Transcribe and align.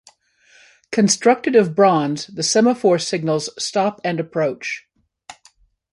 Constructed 0.91 1.55
of 1.55 1.75
bronze, 1.75 2.25
the 2.25 2.41
semaphore 2.41 2.97
signals 2.97 3.51
stop 3.63 4.01
and 4.03 4.19
approach. 4.19 4.87